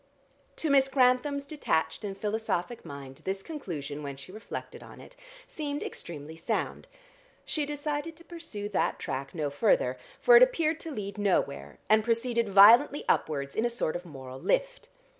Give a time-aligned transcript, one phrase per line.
[0.55, 5.15] To Miss Grantham's detached and philosophic mind this conclusion, when she reflected on it,
[5.47, 6.87] seemed extremely sound.
[7.45, 12.03] She decided to pursue that track no further, for it appeared to lead nowhere, and
[12.03, 14.89] proceeded violently upwards in a sort of moral lift.